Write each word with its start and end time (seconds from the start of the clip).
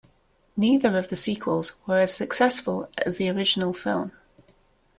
Neither 0.57 0.97
of 0.97 1.09
the 1.09 1.15
sequels 1.15 1.73
were 1.85 1.99
as 1.99 2.11
successful 2.11 2.89
as 3.05 3.17
the 3.17 3.29
original 3.29 3.71
film. 3.71 4.11